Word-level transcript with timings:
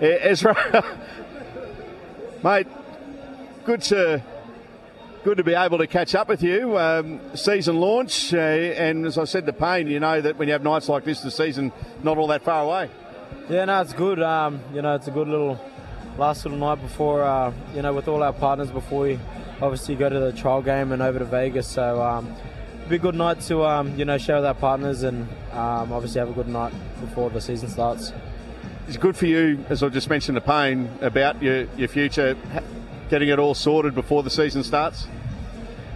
Ezra, 0.00 0.84
mate, 2.44 2.66
good 3.64 3.80
to 3.82 4.22
good 5.24 5.38
to 5.38 5.44
be 5.44 5.54
able 5.54 5.78
to 5.78 5.86
catch 5.86 6.14
up 6.14 6.28
with 6.28 6.42
you. 6.42 6.78
Um, 6.78 7.20
season 7.34 7.80
launch, 7.80 8.34
uh, 8.34 8.36
and 8.36 9.06
as 9.06 9.16
I 9.16 9.24
said 9.24 9.46
to 9.46 9.52
Payne, 9.52 9.88
you 9.88 9.98
know 9.98 10.20
that 10.20 10.36
when 10.36 10.48
you 10.48 10.52
have 10.52 10.62
nights 10.62 10.88
like 10.88 11.04
this, 11.04 11.22
the 11.22 11.30
season 11.30 11.72
not 12.02 12.18
all 12.18 12.26
that 12.26 12.42
far 12.42 12.64
away. 12.64 12.90
Yeah, 13.48 13.64
no, 13.64 13.80
it's 13.80 13.94
good. 13.94 14.22
Um, 14.22 14.60
you 14.74 14.82
know, 14.82 14.94
it's 14.94 15.08
a 15.08 15.10
good 15.10 15.28
little 15.28 15.58
last 16.18 16.44
little 16.44 16.58
night 16.58 16.82
before, 16.82 17.24
uh, 17.24 17.52
you 17.74 17.80
know, 17.80 17.94
with 17.94 18.06
all 18.06 18.22
our 18.22 18.34
partners 18.34 18.70
before 18.70 19.00
we 19.00 19.18
obviously 19.62 19.96
go 19.96 20.10
to 20.10 20.20
the 20.20 20.32
trial 20.32 20.60
game 20.60 20.92
and 20.92 21.00
over 21.00 21.18
to 21.18 21.24
Vegas. 21.24 21.66
So 21.66 22.02
um, 22.02 22.34
it'll 22.76 22.90
be 22.90 22.96
a 22.96 22.98
good 22.98 23.14
night 23.14 23.40
to, 23.42 23.64
um, 23.64 23.98
you 23.98 24.04
know, 24.04 24.18
share 24.18 24.36
with 24.36 24.44
our 24.44 24.54
partners 24.54 25.02
and 25.02 25.26
um, 25.52 25.90
obviously 25.92 26.18
have 26.18 26.28
a 26.28 26.34
good 26.34 26.48
night 26.48 26.74
before 27.00 27.30
the 27.30 27.40
season 27.40 27.70
starts. 27.70 28.12
It's 28.88 28.96
good 28.96 29.16
for 29.16 29.26
you, 29.26 29.64
as 29.68 29.82
I 29.82 29.88
just 29.88 30.08
mentioned 30.08 30.36
the 30.36 30.40
Payne 30.40 30.88
about 31.00 31.42
your, 31.42 31.66
your 31.76 31.88
future, 31.88 32.36
getting 33.10 33.28
it 33.28 33.38
all 33.40 33.54
sorted 33.54 33.96
before 33.96 34.22
the 34.22 34.30
season 34.30 34.62
starts. 34.62 35.08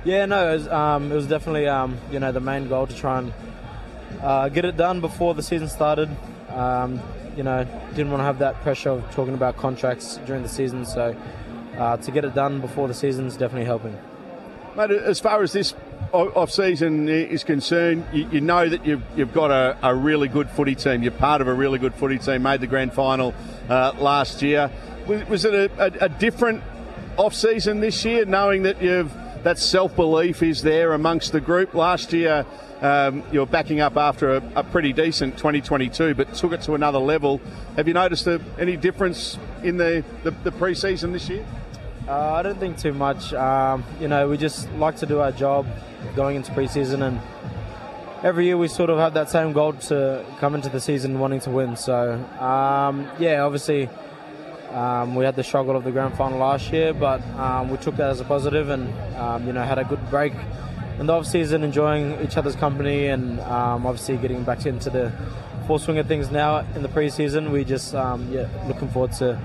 Yeah, 0.04 0.26
no, 0.26 0.50
it 0.50 0.54
was, 0.54 0.68
um, 0.68 1.12
it 1.12 1.14
was 1.14 1.28
definitely, 1.28 1.68
um, 1.68 1.98
you 2.10 2.18
know, 2.18 2.32
the 2.32 2.40
main 2.40 2.68
goal 2.68 2.88
to 2.88 2.96
try 2.96 3.20
and 3.20 3.32
uh, 4.20 4.48
get 4.48 4.64
it 4.64 4.76
done 4.76 5.00
before 5.00 5.34
the 5.34 5.42
season 5.42 5.68
started. 5.68 6.10
Um, 6.48 7.00
you 7.36 7.44
know, 7.44 7.64
didn't 7.90 8.10
want 8.10 8.22
to 8.22 8.24
have 8.24 8.40
that 8.40 8.60
pressure 8.62 8.90
of 8.90 9.08
talking 9.12 9.34
about 9.34 9.56
contracts 9.56 10.18
during 10.26 10.42
the 10.42 10.48
season, 10.48 10.84
so 10.84 11.14
uh, 11.78 11.96
to 11.98 12.10
get 12.10 12.24
it 12.24 12.34
done 12.34 12.60
before 12.60 12.88
the 12.88 12.94
season 12.94 13.26
is 13.26 13.36
definitely 13.36 13.66
helping. 13.66 13.96
Mate, 14.76 14.90
as 14.90 15.20
far 15.20 15.44
as 15.44 15.52
this 15.52 15.74
off 16.12 16.50
season 16.50 17.08
is 17.08 17.44
concerned, 17.44 18.04
you, 18.12 18.28
you 18.30 18.40
know 18.40 18.68
that 18.68 18.84
you've, 18.84 19.02
you've 19.16 19.32
got 19.32 19.50
a, 19.50 19.76
a, 19.82 19.94
really 19.94 20.28
good 20.28 20.50
footy 20.50 20.74
team. 20.74 21.02
You're 21.02 21.12
part 21.12 21.40
of 21.40 21.48
a 21.48 21.54
really 21.54 21.78
good 21.78 21.94
footy 21.94 22.18
team. 22.18 22.42
Made 22.42 22.60
the 22.60 22.66
grand 22.66 22.92
final 22.92 23.34
uh, 23.68 23.92
last 23.98 24.42
year. 24.42 24.70
Was, 25.06 25.26
was 25.28 25.44
it 25.44 25.54
a, 25.54 25.70
a, 25.78 26.06
a, 26.06 26.08
different 26.08 26.62
off 27.16 27.34
season 27.34 27.80
this 27.80 28.04
year, 28.04 28.24
knowing 28.24 28.64
that 28.64 28.82
you've 28.82 29.12
that 29.42 29.58
self 29.58 29.96
belief 29.96 30.42
is 30.42 30.62
there 30.62 30.92
amongst 30.92 31.32
the 31.32 31.40
group? 31.40 31.74
Last 31.74 32.12
year, 32.12 32.44
um, 32.80 33.22
you 33.32 33.40
were 33.40 33.46
backing 33.46 33.80
up 33.80 33.96
after 33.96 34.36
a, 34.36 34.52
a, 34.56 34.64
pretty 34.64 34.92
decent 34.92 35.36
2022, 35.36 36.14
but 36.14 36.34
took 36.34 36.52
it 36.52 36.62
to 36.62 36.74
another 36.74 36.98
level. 36.98 37.40
Have 37.76 37.88
you 37.88 37.94
noticed 37.94 38.26
a, 38.26 38.40
any 38.58 38.76
difference 38.76 39.38
in 39.62 39.76
the, 39.76 40.04
the, 40.24 40.30
the 40.30 40.52
pre 40.52 40.74
season 40.74 41.12
this 41.12 41.28
year? 41.28 41.44
Uh, 42.08 42.32
I 42.32 42.42
don't 42.42 42.58
think 42.58 42.78
too 42.78 42.92
much. 42.92 43.32
Um, 43.34 43.84
you 44.00 44.08
know, 44.08 44.28
we 44.28 44.36
just 44.36 44.70
like 44.72 44.96
to 44.96 45.06
do 45.06 45.20
our 45.20 45.32
job 45.32 45.66
going 46.16 46.36
into 46.36 46.50
preseason, 46.52 47.06
and 47.06 47.20
every 48.24 48.46
year 48.46 48.56
we 48.56 48.68
sort 48.68 48.90
of 48.90 48.98
have 48.98 49.14
that 49.14 49.30
same 49.30 49.52
goal 49.52 49.74
to 49.74 50.24
come 50.38 50.54
into 50.54 50.68
the 50.68 50.80
season 50.80 51.18
wanting 51.18 51.40
to 51.40 51.50
win. 51.50 51.76
So, 51.76 52.14
um, 52.40 53.08
yeah, 53.18 53.42
obviously. 53.42 53.88
Um, 54.70 55.16
we 55.16 55.24
had 55.24 55.34
the 55.34 55.42
struggle 55.42 55.74
of 55.74 55.82
the 55.82 55.90
grand 55.90 56.16
final 56.16 56.38
last 56.38 56.72
year, 56.72 56.94
but 56.94 57.20
um, 57.36 57.70
we 57.70 57.76
took 57.78 57.96
that 57.96 58.10
as 58.10 58.20
a 58.20 58.24
positive 58.24 58.68
and 58.68 58.88
um, 59.16 59.44
you 59.44 59.52
know 59.52 59.64
had 59.64 59.80
a 59.80 59.84
good 59.84 59.98
break 60.10 60.32
in 61.00 61.06
the 61.06 61.12
off 61.12 61.26
season, 61.26 61.64
enjoying 61.64 62.20
each 62.22 62.36
other's 62.36 62.54
company, 62.54 63.08
and 63.08 63.40
um, 63.40 63.84
obviously 63.84 64.16
getting 64.16 64.44
back 64.44 64.66
into 64.66 64.88
the 64.88 65.12
full 65.66 65.80
swing 65.80 65.98
of 65.98 66.06
things 66.06 66.30
now 66.30 66.58
in 66.76 66.82
the 66.82 66.88
preseason. 66.88 67.50
We 67.50 67.64
just 67.64 67.94
yeah 67.94 68.46
looking 68.68 68.88
forward 68.90 69.10
to 69.14 69.40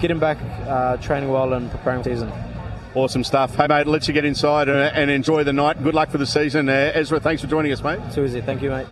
getting 0.00 0.18
back, 0.18 0.38
uh, 0.66 0.96
training 0.96 1.30
well, 1.30 1.52
and 1.52 1.70
preparing 1.70 2.02
for 2.02 2.08
the 2.08 2.16
season. 2.16 2.32
Awesome 2.94 3.22
stuff. 3.22 3.54
Hey, 3.54 3.68
mate, 3.68 3.86
let's 3.86 4.08
you 4.08 4.14
get 4.14 4.24
inside 4.24 4.68
and, 4.68 4.78
and 4.78 5.10
enjoy 5.10 5.44
the 5.44 5.52
night. 5.52 5.82
Good 5.82 5.94
luck 5.94 6.10
for 6.10 6.18
the 6.18 6.26
season. 6.26 6.68
Uh, 6.68 6.90
Ezra, 6.94 7.20
thanks 7.20 7.40
for 7.40 7.48
joining 7.48 7.72
us, 7.72 7.82
mate. 7.82 8.00
Too 8.12 8.24
easy. 8.24 8.40
Thank 8.40 8.62
you, 8.62 8.70
mate. 8.70 8.86